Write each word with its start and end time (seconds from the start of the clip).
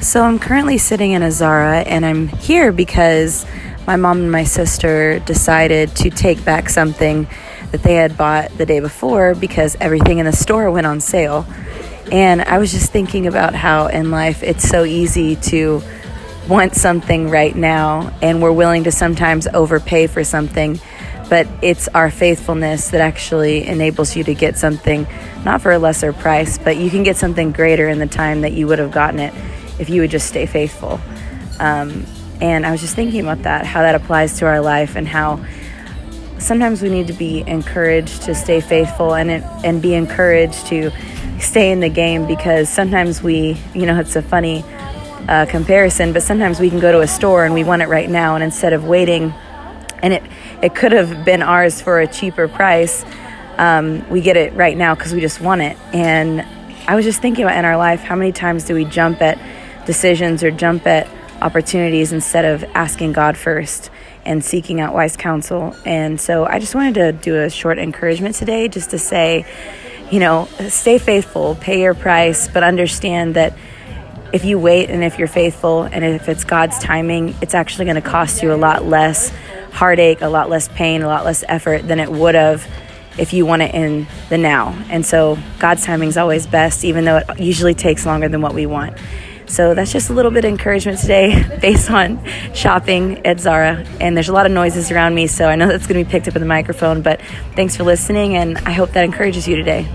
So 0.00 0.22
I'm 0.22 0.38
currently 0.38 0.78
sitting 0.78 1.10
in 1.10 1.24
a 1.24 1.32
Zara 1.32 1.78
and 1.78 2.06
I'm 2.06 2.28
here 2.28 2.70
because 2.70 3.44
my 3.84 3.96
mom 3.96 4.18
and 4.18 4.30
my 4.30 4.44
sister 4.44 5.18
decided 5.18 5.96
to 5.96 6.08
take 6.08 6.44
back 6.44 6.68
something 6.68 7.26
that 7.72 7.82
they 7.82 7.94
had 7.94 8.16
bought 8.16 8.56
the 8.56 8.64
day 8.64 8.78
before 8.78 9.34
because 9.34 9.76
everything 9.80 10.18
in 10.18 10.26
the 10.26 10.32
store 10.32 10.70
went 10.70 10.86
on 10.86 11.00
sale. 11.00 11.44
And 12.12 12.40
I 12.42 12.58
was 12.58 12.70
just 12.70 12.92
thinking 12.92 13.26
about 13.26 13.56
how 13.56 13.88
in 13.88 14.12
life 14.12 14.44
it's 14.44 14.68
so 14.68 14.84
easy 14.84 15.34
to 15.34 15.82
want 16.48 16.76
something 16.76 17.28
right 17.28 17.56
now 17.56 18.16
and 18.22 18.40
we're 18.40 18.52
willing 18.52 18.84
to 18.84 18.92
sometimes 18.92 19.48
overpay 19.48 20.06
for 20.06 20.22
something 20.22 20.80
but 21.28 21.46
it's 21.60 21.88
our 21.88 22.10
faithfulness 22.10 22.88
that 22.88 23.02
actually 23.02 23.66
enables 23.66 24.16
you 24.16 24.24
to 24.24 24.32
get 24.32 24.56
something 24.56 25.06
not 25.44 25.60
for 25.60 25.72
a 25.72 25.78
lesser 25.78 26.10
price 26.10 26.56
but 26.56 26.78
you 26.78 26.88
can 26.88 27.02
get 27.02 27.18
something 27.18 27.52
greater 27.52 27.86
in 27.86 27.98
the 27.98 28.06
time 28.06 28.40
that 28.40 28.54
you 28.54 28.66
would 28.66 28.78
have 28.78 28.90
gotten 28.90 29.20
it 29.20 29.34
if 29.78 29.88
you 29.90 30.00
would 30.00 30.10
just 30.10 30.26
stay 30.26 30.46
faithful. 30.46 31.00
Um, 31.60 32.04
and 32.40 32.64
I 32.64 32.70
was 32.70 32.80
just 32.80 32.94
thinking 32.94 33.20
about 33.20 33.42
that, 33.42 33.66
how 33.66 33.82
that 33.82 33.94
applies 33.94 34.38
to 34.38 34.46
our 34.46 34.60
life, 34.60 34.96
and 34.96 35.06
how 35.08 35.44
sometimes 36.38 36.82
we 36.82 36.88
need 36.88 37.08
to 37.08 37.12
be 37.12 37.42
encouraged 37.46 38.22
to 38.22 38.34
stay 38.34 38.60
faithful 38.60 39.14
and 39.14 39.30
it, 39.30 39.42
and 39.64 39.82
be 39.82 39.94
encouraged 39.94 40.66
to 40.68 40.90
stay 41.40 41.72
in 41.72 41.80
the 41.80 41.88
game 41.88 42.26
because 42.26 42.68
sometimes 42.68 43.22
we, 43.22 43.56
you 43.74 43.86
know, 43.86 43.98
it's 43.98 44.16
a 44.16 44.22
funny 44.22 44.64
uh, 45.28 45.46
comparison, 45.46 46.12
but 46.12 46.22
sometimes 46.22 46.60
we 46.60 46.70
can 46.70 46.80
go 46.80 46.92
to 46.92 47.00
a 47.00 47.06
store 47.06 47.44
and 47.44 47.54
we 47.54 47.64
want 47.64 47.82
it 47.82 47.88
right 47.88 48.08
now, 48.08 48.34
and 48.34 48.44
instead 48.44 48.72
of 48.72 48.84
waiting, 48.84 49.32
and 50.02 50.12
it 50.12 50.22
it 50.62 50.74
could 50.74 50.92
have 50.92 51.24
been 51.24 51.42
ours 51.42 51.80
for 51.80 52.00
a 52.00 52.06
cheaper 52.06 52.48
price, 52.48 53.04
um, 53.58 54.08
we 54.08 54.20
get 54.20 54.36
it 54.36 54.52
right 54.54 54.76
now 54.76 54.94
because 54.94 55.12
we 55.12 55.20
just 55.20 55.40
want 55.40 55.60
it. 55.60 55.76
And 55.92 56.44
I 56.88 56.94
was 56.94 57.04
just 57.04 57.20
thinking 57.20 57.44
about 57.44 57.58
in 57.58 57.64
our 57.64 57.76
life, 57.76 58.00
how 58.00 58.16
many 58.16 58.32
times 58.32 58.64
do 58.64 58.74
we 58.74 58.84
jump 58.84 59.20
at 59.20 59.38
decisions 59.88 60.44
or 60.44 60.50
jump 60.50 60.86
at 60.86 61.08
opportunities 61.40 62.12
instead 62.12 62.44
of 62.44 62.62
asking 62.74 63.14
God 63.14 63.38
first 63.38 63.88
and 64.26 64.44
seeking 64.44 64.82
out 64.82 64.92
wise 64.92 65.16
counsel. 65.16 65.74
And 65.86 66.20
so 66.20 66.44
I 66.44 66.58
just 66.58 66.74
wanted 66.74 66.94
to 66.96 67.12
do 67.12 67.40
a 67.40 67.48
short 67.48 67.78
encouragement 67.78 68.34
today 68.34 68.68
just 68.68 68.90
to 68.90 68.98
say, 68.98 69.46
you 70.10 70.20
know, 70.20 70.46
stay 70.68 70.98
faithful, 70.98 71.54
pay 71.54 71.80
your 71.80 71.94
price, 71.94 72.48
but 72.48 72.62
understand 72.62 73.36
that 73.36 73.56
if 74.30 74.44
you 74.44 74.58
wait 74.58 74.90
and 74.90 75.02
if 75.02 75.18
you're 75.18 75.26
faithful 75.26 75.84
and 75.84 76.04
if 76.04 76.28
it's 76.28 76.44
God's 76.44 76.78
timing, 76.78 77.34
it's 77.40 77.54
actually 77.54 77.86
going 77.86 77.94
to 77.94 78.02
cost 78.02 78.42
you 78.42 78.52
a 78.52 78.56
lot 78.56 78.84
less 78.84 79.32
heartache, 79.72 80.20
a 80.20 80.28
lot 80.28 80.50
less 80.50 80.68
pain, 80.68 81.00
a 81.00 81.06
lot 81.06 81.24
less 81.24 81.44
effort 81.48 81.88
than 81.88 81.98
it 81.98 82.12
would 82.12 82.34
have 82.34 82.66
if 83.16 83.32
you 83.32 83.46
want 83.46 83.62
it 83.62 83.74
in 83.74 84.06
the 84.28 84.36
now. 84.36 84.78
And 84.90 85.06
so 85.06 85.38
God's 85.58 85.82
timing 85.82 86.10
is 86.10 86.18
always 86.18 86.46
best, 86.46 86.84
even 86.84 87.06
though 87.06 87.16
it 87.16 87.40
usually 87.40 87.74
takes 87.74 88.04
longer 88.04 88.28
than 88.28 88.42
what 88.42 88.52
we 88.52 88.66
want. 88.66 88.98
So 89.48 89.74
that's 89.74 89.92
just 89.92 90.10
a 90.10 90.12
little 90.12 90.30
bit 90.30 90.44
of 90.44 90.50
encouragement 90.50 90.98
today 90.98 91.58
based 91.60 91.90
on 91.90 92.24
shopping 92.54 93.24
at 93.26 93.40
Zara. 93.40 93.84
And 94.00 94.16
there's 94.16 94.28
a 94.28 94.32
lot 94.32 94.46
of 94.46 94.52
noises 94.52 94.90
around 94.90 95.14
me, 95.14 95.26
so 95.26 95.48
I 95.48 95.56
know 95.56 95.66
that's 95.66 95.86
going 95.86 95.98
to 95.98 96.04
be 96.04 96.10
picked 96.10 96.28
up 96.28 96.36
in 96.36 96.40
the 96.40 96.48
microphone. 96.48 97.02
But 97.02 97.20
thanks 97.56 97.76
for 97.76 97.84
listening, 97.84 98.36
and 98.36 98.58
I 98.58 98.72
hope 98.72 98.92
that 98.92 99.04
encourages 99.04 99.48
you 99.48 99.56
today. 99.56 99.88